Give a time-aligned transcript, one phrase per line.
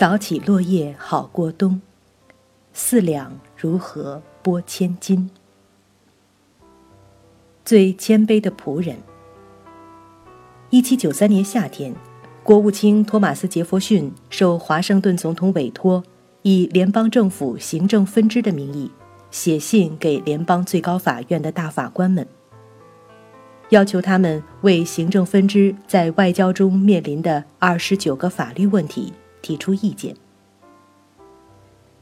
[0.00, 1.78] 扫起落叶好过冬，
[2.72, 5.28] 四两如何拨千斤？
[7.66, 8.96] 最谦卑的仆人。
[10.70, 11.94] 一七九三年夏天，
[12.42, 16.02] 国务卿托马斯·杰弗逊受华盛顿总统委托，
[16.40, 18.90] 以联邦政府行政分支的名义，
[19.30, 22.26] 写信给联邦最高法院的大法官们。
[23.68, 29.12] 要求他们为行政分支在外交中面临的二十九个法律问题
[29.42, 30.14] 提出意见，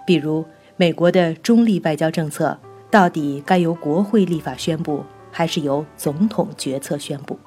[0.06, 0.44] 比如
[0.76, 2.58] 美国的中立外交政策
[2.90, 7.38] 到底该由国会立法宣布，还是由总统决策宣布？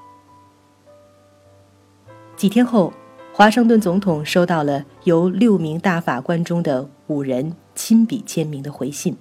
[2.35, 2.93] 几天后，
[3.33, 9.15] 华盛顿总统收到了由六名大法官中的五人亲笔签名的回信。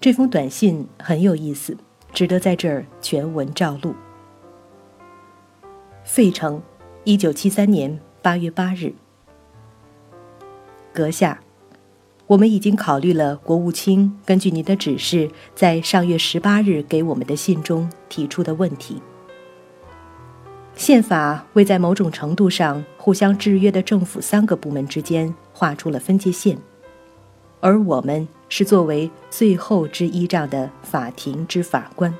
[0.00, 1.76] 这封短信很有意思。
[2.12, 3.94] 值得在这儿全文照录。
[6.04, 6.60] 费城，
[7.04, 8.94] 一九七三年八月八日。
[10.92, 11.40] 阁下，
[12.28, 19.02] 我们已经考虑了国务卿根据您的指示，在上月十八日给我们的信中提出的问题。
[20.74, 26.56] 宪法为在某种程度上互相制约的政府三个部门之间画出了分界线，
[27.60, 28.26] 而我们。
[28.54, 32.14] 是作为最后之依仗的法庭之法官。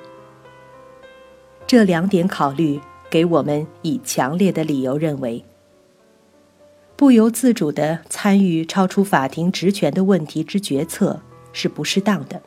[1.66, 5.44] 这两点考虑给我们以强烈的理由认为，
[7.02, 11.20] 不由自主地参与超出法庭职权的问题之决策
[11.52, 12.40] 是不适当的。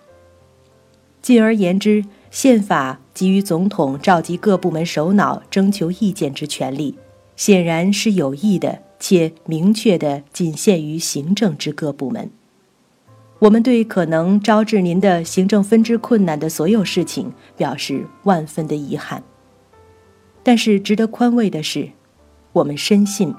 [1.21, 6.97] 进而言之，宪法给予总统召集各部门首脑征求意见之权利，
[7.35, 12.31] 显然是有意的且明确的仅限于行政之各部门。
[13.39, 19.21] 我们对可能招致您的行政分支困难的所有事情表示万分的遗憾。
[20.43, 21.89] 但是值得宽慰的是，
[22.53, 23.35] 我们深信，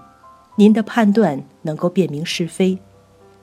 [0.58, 2.78] 您的判断能够辨明是非，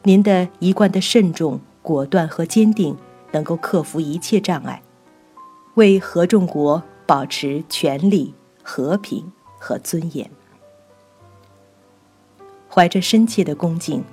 [0.02, 2.98] 您的一贯的慎重、果断和坚定
[3.32, 4.82] 能够克服一切障碍，
[5.76, 10.30] 为合众国保持权力、和平和尊严。
[12.68, 14.04] 怀着深切的恭敬。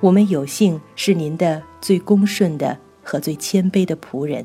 [0.00, 4.44] 我们有幸是您的最恭顺的和最谦卑的仆人，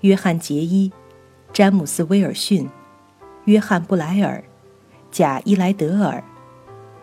[0.00, 0.92] 约翰·杰伊、
[1.54, 2.68] 詹姆斯·威尔逊、
[3.44, 4.44] 约翰·布莱尔、
[5.10, 6.22] 贾伊莱德尔、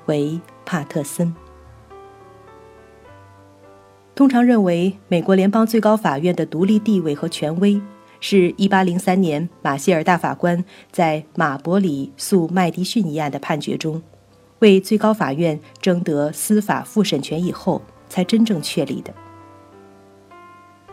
[0.10, 1.34] 为帕特森。
[4.16, 7.80] 通常认为，美国联邦最高法院的独立地位和权威，
[8.20, 14.02] 是一八零三年马歇尔大法官在马伯里诉麦迪逊一案的判决中。
[14.60, 19.14] 为最高法院争得司法复审权以后，才真正确立的。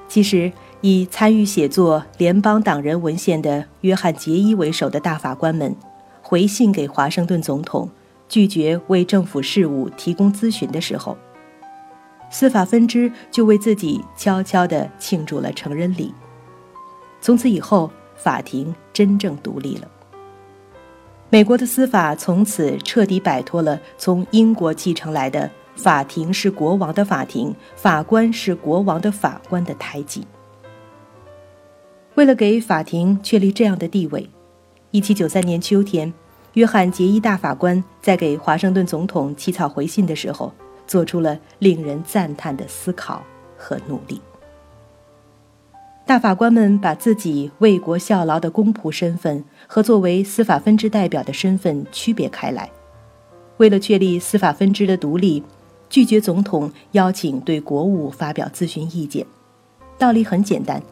[0.06, 5.74] 其实，以参与写作联邦党人文献的约翰·杰伊为首的大法官们，
[6.22, 7.90] 回信给华盛顿总统，
[8.28, 11.16] 拒绝为政府事务提供咨询的时候，
[12.30, 16.12] 司法分支就为自己悄悄地庆祝了成人礼。
[17.20, 19.88] 从此以后，法庭真正独立了。
[21.28, 30.24] 美国的司法从此彻底摆脱了从英国继承来的“法庭是国王的法庭，法官是国王的法官”的胎记。
[32.14, 34.30] 为了给法庭确立这样的地位
[34.92, 36.14] ，1793年秋天，
[36.56, 40.50] 约翰·杰伊大法官在给华盛顿总统起草回信的时候，
[40.86, 43.22] 做出了令人赞叹的思考
[43.58, 44.18] 和努力。
[46.06, 52.70] 大法官们把自己为国效劳的公仆身份和作为司法分支代表的身份区别开来，
[53.58, 55.42] 为了确立司法分支的独立，
[55.90, 59.26] 拒绝总统邀请对国务发表咨询意见。
[59.98, 60.82] 道理很简单：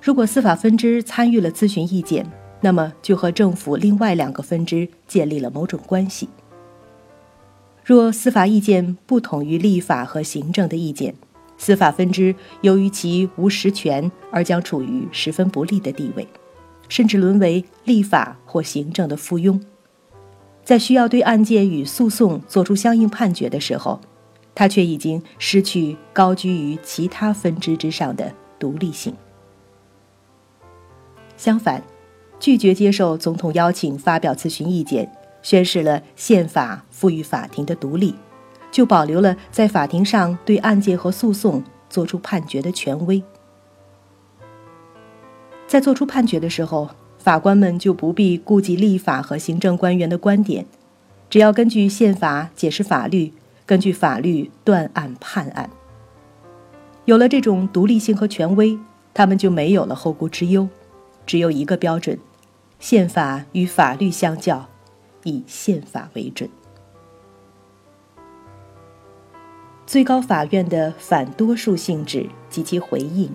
[0.00, 2.26] 如果司法分支参与了咨询意见，
[2.62, 6.30] 那么就和政府另外两个分支建立了某种关系。
[7.84, 11.14] 若司法意见不同于立法和行政的意见，
[11.58, 16.26] 司法分支由于其无实权而将处于十分不利的地位，
[16.88, 19.60] 甚至沦为立法或行政的附庸。
[20.64, 24.00] 在需要对案件与诉讼作出相应判决的时候，
[24.54, 29.12] 他却已经失去高居于其他分支之上的独立性。
[31.36, 31.82] 相反，
[32.42, 35.08] 拒绝接受总统邀请发表咨询意见，
[35.42, 38.12] 宣示了宪法赋予法庭的独立。
[38.72, 43.22] 就保留了在法庭上对案件和诉讼作出判决的权威。
[45.68, 50.66] 在作出判决的时候，法官们就不必顾及立法和行政官员的观点，
[51.30, 53.32] 只要根据宪法解释法律，
[53.64, 55.70] 根据法律断案判案。
[57.04, 58.76] 有了这种独立性和权威，
[59.14, 60.68] 他们就没有了后顾之忧，
[61.24, 62.18] 只有一个标准：
[62.82, 64.68] 宪法与法律相较，
[65.22, 66.50] 以宪法为准。
[69.86, 73.32] 最高法院的反多数性质及其回应。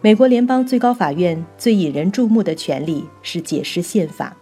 [0.00, 4.36] 美国联邦最高法院最引人注目的权利是解释宪法，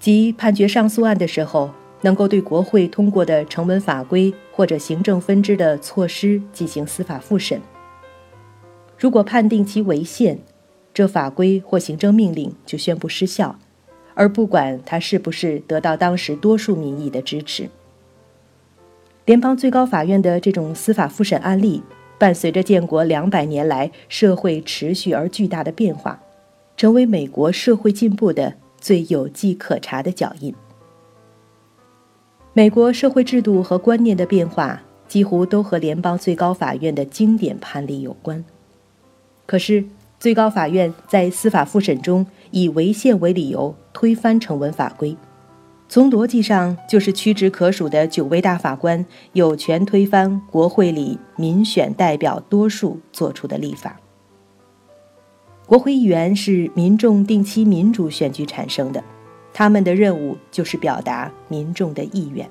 [0.00, 1.70] 即判决上诉案的时候，
[2.00, 7.60] 能够对国会通过的成文法规或者行政分支的措施进行司法复审。
[8.96, 10.40] 如果判定其违宪，
[10.98, 13.56] 这法规或行政命令就宣布失效，
[14.14, 17.68] 而不管它是不是得到当时多数民意的支持。
[19.24, 21.84] 联邦最高法院的这种司法复审案例，
[22.18, 26.20] 伴随着建国两百年来社会持续而巨大的变化，
[26.76, 30.52] 成为美国社会进步的最有迹可查的脚印。
[32.52, 38.44] 美国社会制度和观念的变化，几乎都和联邦最高法院的经典判例有关。
[39.46, 39.84] 可是，
[40.18, 45.16] 最高法院在司法复审中以违宪为理由推翻成文法规。
[45.88, 53.98] 从逻辑上，就是屈指可数的九位大法官有权推翻国会里民选代表多数做出的立法。
[55.64, 59.02] 国会议员是民众定期民主选举产生的，
[59.52, 62.48] 他们的任务就是表达民众的意愿。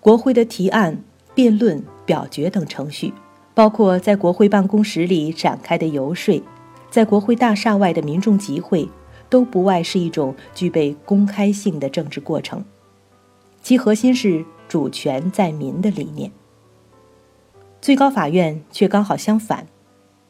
[0.00, 1.02] 国会的提案、
[1.34, 3.12] 辩论、表决等程序，
[3.58, 6.40] 包括在国会办公室里展开的游说，
[6.92, 8.88] 在国会大厦外的民众集会。
[9.30, 12.64] 都不外是一种具备公开性的政治过程，
[13.60, 16.32] 其核心是主权在民的理念。
[17.82, 19.66] 最高法院却刚好相反，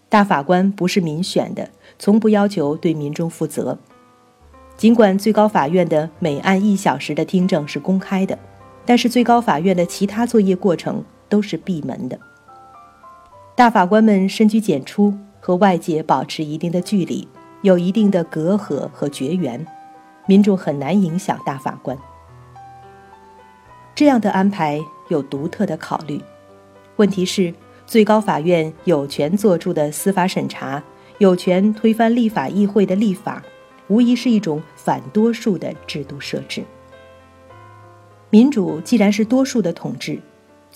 [0.09, 3.79] 大法官不是民选的，从不要求对民众负责。
[4.77, 8.37] 尽管最高法院的每案一小时的听证是公开的，
[8.85, 12.19] 但是最高法院的其他作业过程都是闭门的。
[13.59, 17.27] 大法官们深居简出，和外界保持一定的距离。
[17.63, 19.67] 有一定的隔阂和绝缘，
[20.27, 21.99] 民众很难影响大法官。
[23.97, 26.23] 这样的安排有独特的考虑。
[26.99, 27.53] 问题是，
[27.85, 30.81] 最高法院有权作出的司法审查，
[31.19, 33.43] 有权推翻立法议会的立法，
[33.89, 36.63] 无疑是一种反多数的制度设置。
[38.31, 40.21] 民主既然是多数的统治，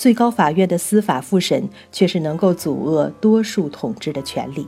[0.02, 1.62] 最高法院的司法复审
[1.92, 4.66] 却是能够阻遏多数统治的权利。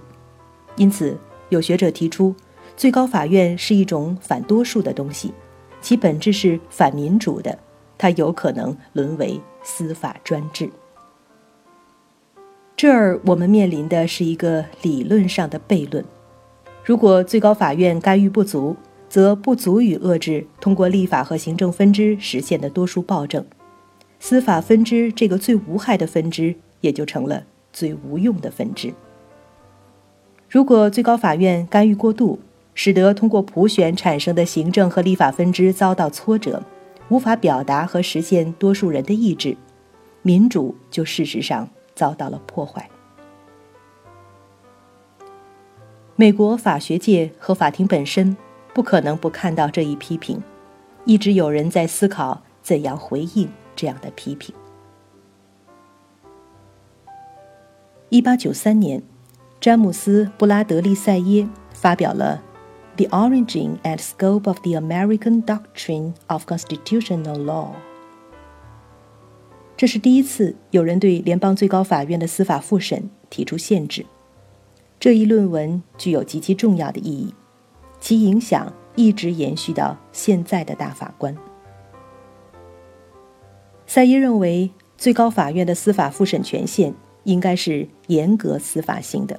[0.76, 1.18] 因此。
[1.50, 2.34] 有学者提出，
[2.74, 5.32] 最高法院是一种反多数的东西，
[5.80, 7.56] 其本质是反民主的，
[7.98, 10.68] 它有可能沦为司法专制。
[12.74, 16.02] 这儿我们面临的是一个理论上的悖论：
[16.82, 18.74] 如果最高法院干预不足，
[19.08, 23.44] 则不足以遏制通过立法和行政分支实现的多数暴政，
[24.26, 27.44] 司法分支这个最无害的分支也就成了
[27.74, 28.90] 最无用的分支。
[30.48, 32.40] 如果最高法院干预过度，
[32.74, 36.62] 使得通过普选产生的行政和立法分支遭到挫折，
[37.10, 39.54] 无法表达和实现多数人的意志，
[40.22, 42.88] 民主就事实上遭到了破坏。
[46.16, 48.34] 美国法学界和法庭本身
[48.72, 50.42] 不可能不看到这一批评，
[51.04, 54.54] 一直有人在思考怎样回应这样的批评。
[58.08, 59.02] 一八九三年。
[59.60, 62.42] 詹姆斯·布拉德利·塞耶发表了
[62.98, 67.68] 《The Origin and Scope of the American Doctrine of Constitutional Law》。
[69.74, 74.04] 这是第一次有人对联邦最高法院的司法复审提出限制。
[75.00, 77.34] 这一论文具有极其重要的意义，
[77.98, 81.34] 其影响一直延续到现在的大法官。
[83.86, 89.38] 塞伊认为，最高法院的司法复审权限应该是严格司法性的。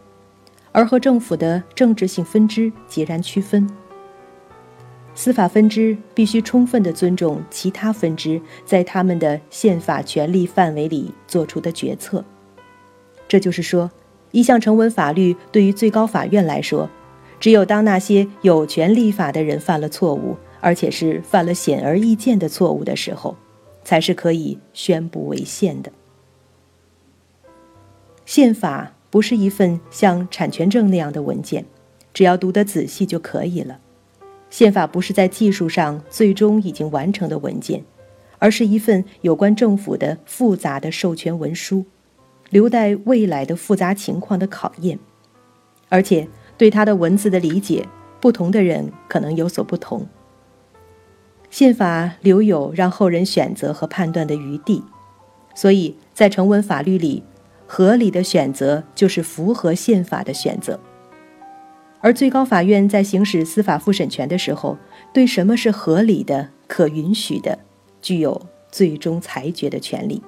[0.72, 3.66] 而和政府的政治性分支截然区分。
[5.14, 12.24] 司法分支必须充分地尊重其他分支在他们的宪法权力范围里做出的决策。
[13.25, 13.90] 这就是说，
[14.32, 16.90] 一项成文法律对于最高法院来说，
[17.40, 23.38] 只有当那些有权立法的人犯了错误，而且是犯了显而易见的错误的时候，
[23.86, 25.89] 才是可以宣布违宪的。
[28.25, 28.92] 宪法。
[29.12, 31.63] 不是一份像产权证那样的文件，
[32.13, 33.80] 只要读得仔细就可以了。
[34.50, 37.82] 宪法不是在技术上最终已经完成的文件，
[38.39, 41.86] 而是一份有关政府的复杂的授权文书，
[42.50, 45.00] 留待未来的复杂情况的考验。
[45.88, 46.27] 而且
[46.58, 47.88] 对它的文字的理解，
[48.20, 50.06] 不同的人可能有所不同。
[51.55, 54.83] 宪法留有让后人选择和判断的余地，
[55.55, 57.24] 所以在成文法律里。
[57.65, 60.77] 合理的选择就是符合宪法的选择，
[62.01, 64.77] 而最高法院在行使司法复审权的时候，
[65.13, 67.57] 对什么是合理的、可允许的，
[68.01, 70.21] 具有最终裁决的权利。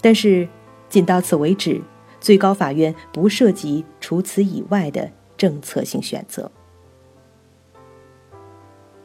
[0.00, 0.48] 但是，
[0.88, 1.82] 仅到此为止，
[2.18, 6.50] 最高法院不涉及除此以外的政策性选择。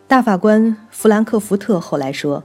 [0.10, 2.44] 大法官弗兰克福特后来说：“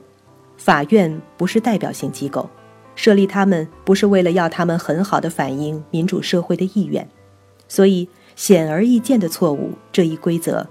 [0.59, 2.47] 法院不是代表性机构，
[2.95, 7.09] 设立他们不是为了要他们很好的反映民主社会的意愿，
[7.67, 8.07] 所以
[8.37, 10.67] 显而易见的错误这一规则，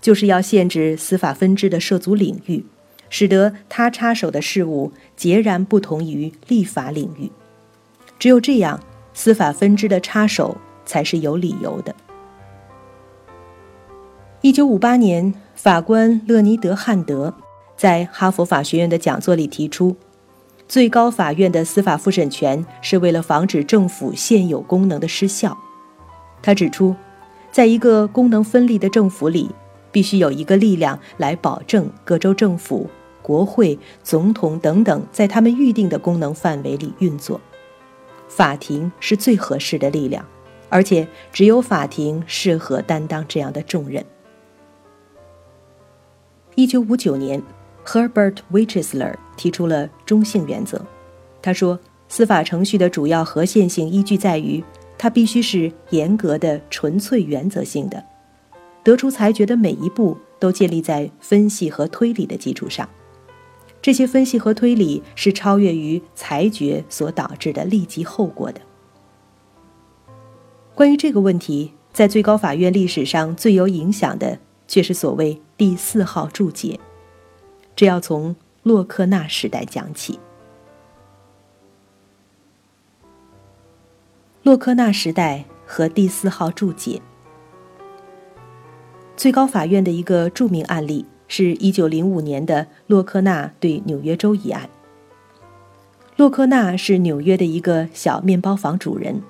[0.00, 2.64] 就是要限制司法分支的涉足领域，
[3.10, 7.30] 使得他插手的事物截然不同于立法领域。
[8.18, 8.80] 只有这样，
[9.12, 11.94] 司法分支的插手才是有理由的。”
[14.48, 15.34] 一九五八年。
[15.54, 17.34] 法官勒尼德·汉德
[17.76, 19.94] 在哈佛法学院的讲座里提出，
[20.66, 25.54] 最高法院的司法复审权是为了防止政府现有功能的失效。
[26.40, 26.96] 他指出，
[27.52, 29.50] 在一个功能分立的政府里，
[29.92, 32.88] 必须有一个力量来保证各州政府、
[33.20, 37.38] 国会、总统等等在他们预定的功能范围里运作。
[38.28, 40.24] 法庭是最合适的力量，
[40.70, 44.02] 而且只有法庭适合担当这样的重任。
[46.58, 47.40] 一九五九年
[47.86, 50.84] ，Herbert Wichesler 提出了中性原则。
[51.40, 54.60] 他说，司法程序的主要合宪性依据在于，
[54.98, 58.04] 它必须是严格的、纯粹原则性的，
[58.82, 62.88] 得出裁决的每一步都建立在分析和推理的基础上。
[63.80, 68.60] 这些分析和推理是超越于裁决所导致的立即后果的。
[70.74, 74.40] 关于这个问题，在最高法院历史上最有影响的。
[74.70, 76.78] 却是所谓第四号注解，
[77.74, 80.16] 这要从洛克纳时代讲起。
[84.44, 87.02] 洛克纳时代和第四号注解，
[89.16, 94.70] 最高法院的一个著名案例是一九零五年的洛克纳对纽约州一案。
[96.14, 99.20] 洛克纳是纽约的一个小面包房主人，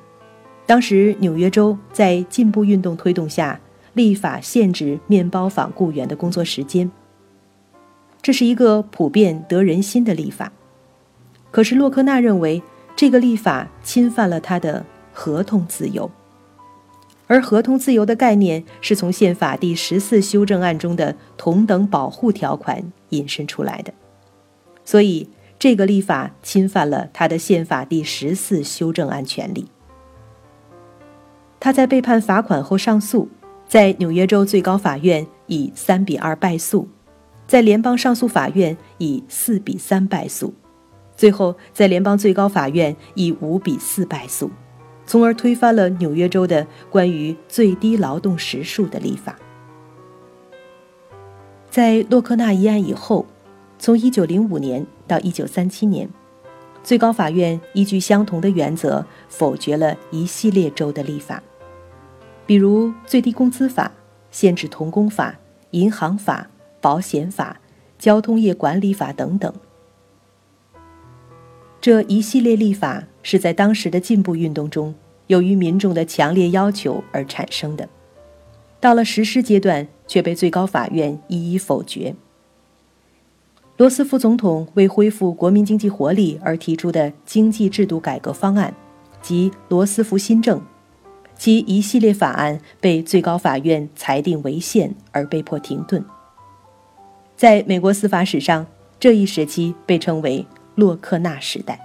[0.67, 3.59] 当时纽约州在进步运动推动下。
[3.99, 6.89] 立法限制面包坊雇员的工作时间，
[8.23, 10.53] 这是一个普遍得人心的立法。
[11.51, 12.63] 可是洛克纳认为，
[12.95, 16.09] 这个立法侵犯了他的合同自由，
[17.27, 23.93] 而合同自由的概念是从宪法第十四修正案中的同等保护条款引申出来的，
[24.85, 25.29] 所以
[25.59, 29.67] 这个立法侵犯了他的宪法第十四修正案权利。
[31.59, 33.29] 他在被判罚款后上诉。
[33.69, 36.89] 在纽约州最高法院以三比二败诉，
[37.47, 40.55] 在联邦上诉法院以四比三败诉，
[41.15, 44.51] 最后在联邦最高法院以五比四败诉，
[45.05, 49.37] 从而推翻了纽约州的关于最低劳动时数的立法。
[51.69, 53.27] 在洛克纳一案以后，
[53.79, 56.09] 从一九零五年到一九三七年，
[56.83, 61.43] 最高法院依据相同的原则否决了一系列州的立法。
[62.49, 63.93] 比如最低工资法、
[64.31, 65.39] 限制童工法、
[65.73, 66.49] 银行法、
[66.81, 67.61] 保险法、
[67.99, 69.53] 交通业管理法等等，
[71.79, 74.95] 这一系列立法是在当时的进步运动中，
[75.27, 77.87] 由于民众的强烈要求而产生的。
[78.81, 82.15] 到了实施阶段，却被最高法院一一否决。
[83.77, 88.75] 罗斯福总统为恢复国民经济活力而提出的经济制度改革方案，
[89.21, 90.59] 即罗斯福新政。
[91.39, 96.05] 其一系列法案被最高法院裁定违宪而被迫停顿。
[97.37, 98.67] 在美国司法史上，
[98.99, 101.81] 这一时期被称为洛克纳时代。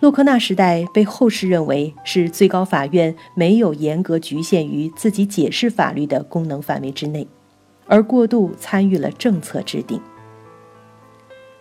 [0.00, 7.26] 洛克纳时代被后世认为是最高法院没有严格局限于自己解释法律的功能范围之内，
[7.86, 9.98] 而过度参与了政策制定。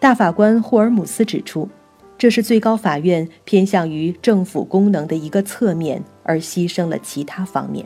[0.01, 1.69] 大法官霍尔姆斯指出。
[2.17, 7.85] 这是最高法院偏向于政府功能的一个侧面，而牺牲了其他方面。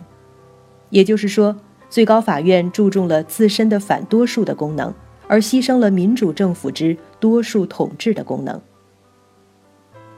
[0.92, 1.56] 也就是说，
[1.90, 4.94] 最高法院注重了自身的反多数的功能，
[5.28, 8.62] 而牺牲了民主政府之多数统治的功能。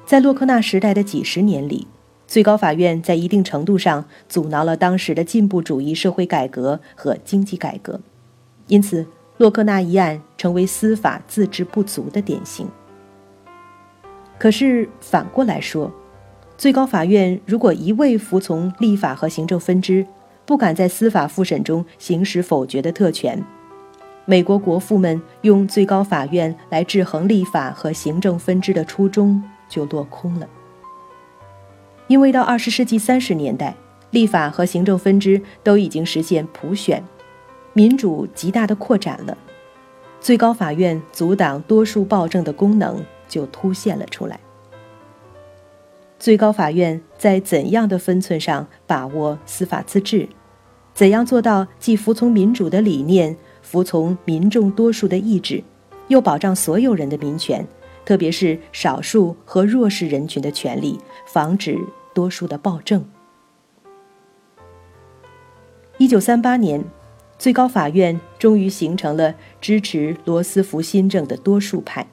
[0.06, 1.88] 在洛克纳时代的几十年里，
[2.27, 8.01] 最高法院在一定程度上阻挠了当时的进步主义社会改革和经济改革，
[8.68, 12.68] 因此，洛克纳一案成为司法自治不足的典型。
[14.41, 15.91] 可是反过来说，
[16.57, 20.03] 最高法院如果一味服从立法和行政分支，
[20.48, 23.39] 不敢在司法复审中行使否决的特权，
[24.25, 30.50] 美国国父们用最高法院来制衡立法和行政分支的初衷就落空了。
[32.07, 33.75] 因为到二十世纪三十年代，
[34.10, 37.03] 立法和行政分支都已经实现普选，
[37.74, 39.38] 民主极大的扩展了。
[40.19, 44.38] 最高法院阻挡多数暴政的功能就凸显了出来。
[46.19, 50.27] 最高法院在怎样的分寸上把握司法自治？
[50.93, 55.63] 怎样做到既服从民主的理念，服从民众多数的意志，
[56.09, 57.65] 又保障所有人的民权，
[58.03, 61.79] 特别是少数和弱势人群的权利，防止
[62.13, 63.03] 多数的暴政？
[65.97, 66.83] 一九三八年，
[67.39, 72.05] 最高法院终于形成了支持罗斯福新政的多数派。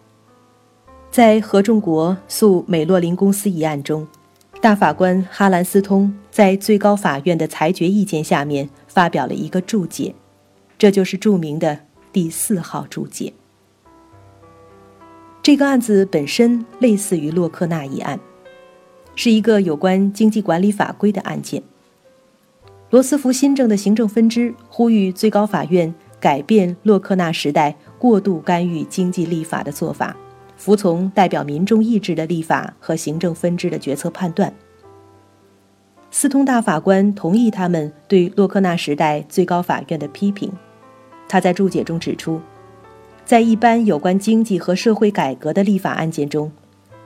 [1.11, 4.07] 在合众国诉美洛林公司一案中，
[4.61, 10.15] 大法官哈兰斯通在最高法院的裁决意见下面发表了一个注解，
[10.77, 11.81] 这就是著名的
[12.13, 13.33] 第四号注解。
[15.43, 18.21] 这个案子本身类似于洛克纳一案，
[19.17, 21.63] 是一个有关经济管理法规的案件。
[22.91, 30.17] 罗斯福新政的行政分支呼吁最高法院改变洛克纳时代过度干预经济立法的做法。
[30.59, 34.53] 服从代表民众意志的立法和行政分支的决策判断。
[36.11, 40.53] 斯通大法官同意他们对洛克纳时代最高法院的批评。
[41.29, 42.41] 他在注解中指出，
[43.25, 46.51] 在一般有关经济和社会改革的立法案件中，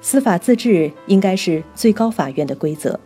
[0.00, 2.98] 司法自治应该是最高法院的规则，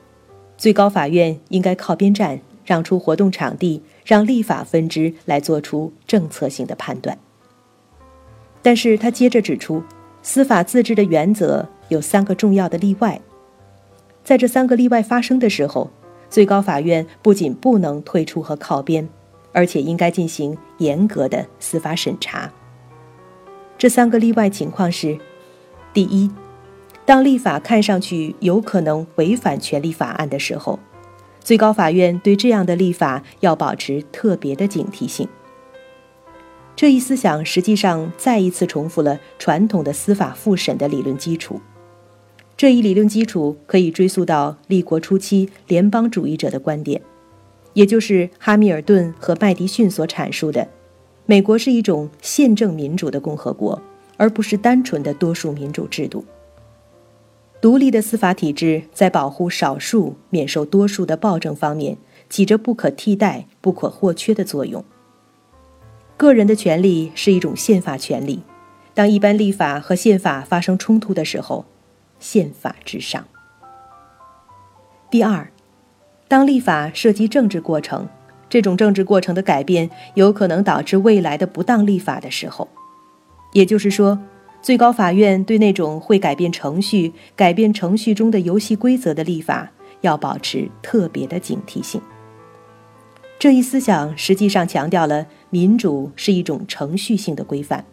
[0.56, 7.18] 最高法院应该靠边站，让出活动场地，让立法分支来做出政策性的判断。
[8.62, 9.82] 但是他接着指出。
[10.28, 13.20] 司法自治的原则有三个重要的例外，
[14.24, 15.88] 在这三个例外发生的时候，
[16.28, 19.08] 最高法院不仅不能退出和靠边，
[19.52, 22.50] 而且应该进行严格的司法审查。
[23.78, 25.16] 这三个例外情况是：
[25.94, 26.28] 第一，
[27.04, 30.80] 当立法看上去有可能违反权利法案的时候，
[31.38, 35.28] 最高法院对这样的立法要保持特别的警惕性。
[36.76, 41.58] 这一思想实际上再一次重复了传统的司法复审的理论基础。
[42.54, 47.00] 这一理论基础可以追溯到立国初期联邦主义者的观点，
[47.72, 50.68] 也就是哈密尔顿和麦迪逊所阐述的：
[51.24, 53.80] 美国是一种宪政民主的共和国，
[54.18, 56.24] 而不是单纯的多数民主制度。
[57.58, 61.96] 独立的司法体制在保护少数免受多数的暴政方面，
[62.28, 64.84] 起着不可替代、不可或缺的作用。
[66.16, 68.40] 个人的权利是一种宪法权利，
[68.94, 71.66] 当一般立法和宪法发生冲突的时候，
[72.18, 73.22] 宪法至上。
[75.10, 75.46] 第二，
[76.26, 78.08] 当立法涉及政治过程，
[78.48, 82.66] 这种政治过程的改变有可能导致未来的不当立法的时候，
[83.52, 84.18] 也就是说，
[84.62, 92.00] 最高法院对那种会改变程序、改变程序中的游戏规则的立法，要保持特别的警惕性。
[93.38, 97.84] 这一思想实际上强调了民主是一种程序性的规范，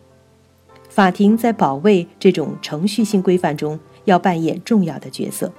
[0.90, 5.52] 法庭在保卫这种程序性规范中要扮演重要的角色。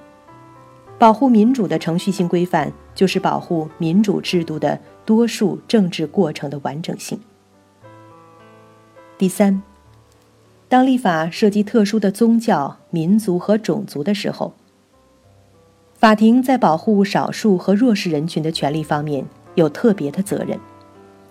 [0.97, 7.19] 保护民主的程序性规范，就是保护民主制度的多数政治过程的完整性。
[9.17, 9.61] 第三，
[10.67, 14.53] 当立法涉及特殊的宗教、民族和种族的时候，
[15.93, 19.25] 法庭在保护少数和弱势人群的权利方面。
[19.55, 20.59] 有特别的责任，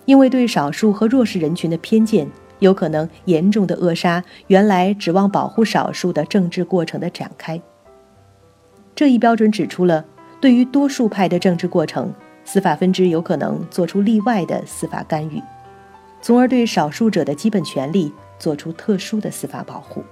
[0.05, 7.61] 因为对少数和弱势人群的偏见，有可能严重的扼杀原来指望保护少数的政治过程的展开。
[8.95, 10.05] 这一标准指出了，
[10.39, 12.13] 对于多数派的政治过程，
[12.43, 15.41] 司法分支有可能做出例外的司法干预，
[16.21, 20.03] 从而对少数者的基本权利做出特殊的司法保护。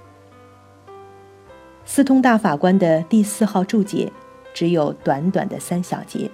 [1.86, 4.10] 四通大法官的第四号注解，
[4.52, 6.30] 只有短短的三小节。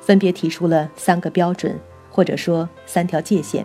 [0.00, 1.78] 分别提出了三个标准，
[2.18, 3.64] 或者说三条界限，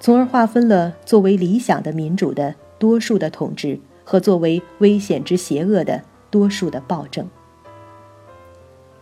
[0.00, 7.24] 从而划分了作为理想的民主的多数的统治和作为危险之邪恶的多数的暴政。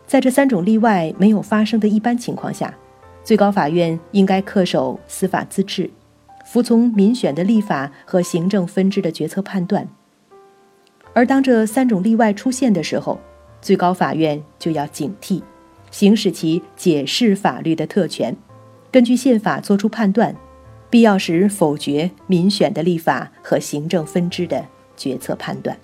[0.07, 2.75] 在这三种例外没有发生的一般情况下，
[3.23, 5.89] 最高法院应该恪守司法自治，
[6.45, 9.89] 服从民选的立法和行政分支的决策判断。
[11.15, 13.19] 而当这三种例外出现的时候，
[13.63, 15.41] 最高法院就要警惕。
[15.91, 18.37] 行使其解释法律的特权，
[18.95, 20.33] 根据宪法作出判断，
[20.89, 24.65] 必要时否决民选的立法和行政分支的
[24.97, 25.77] 决策判断。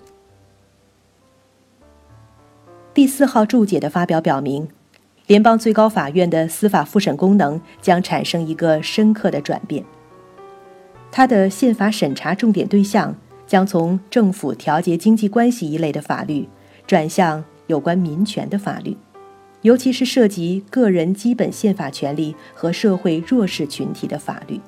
[2.93, 4.65] 第四号注解的发表表明，
[5.27, 9.83] 联邦最高法院的司法复审功能将产生一个深刻的转变，
[11.11, 13.13] 它的宪法审查重点对象
[13.45, 16.47] 将从政府调节经济关系一类的法律，
[16.87, 18.95] 转向有关民权的法律。
[19.61, 24.59] 尤其是涉及个人基本宪法权利和社会弱势群体的法律。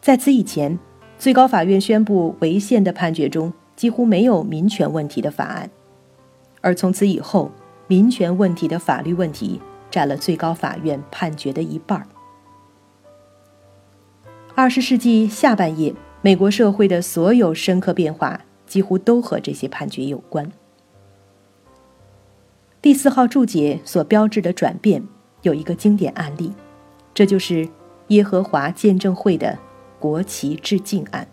[0.00, 0.78] 在此以前，
[1.18, 5.70] 最高法院宣布违宪的判决中几乎没有民权问题的法案，
[6.60, 7.50] 而从此以后，
[7.86, 12.06] 民权问题的法律问题占了最高法院判决的一半。
[14.54, 20.50] 二十世纪下半叶，美国社会的所有深刻变化几乎都和这些判决有关。
[22.82, 25.06] 第四号注解所标志的转变
[25.42, 26.50] 有一个经典案例，
[27.12, 27.68] 这就是
[28.08, 29.58] 耶和华见证会的
[29.98, 31.28] 国旗致敬案。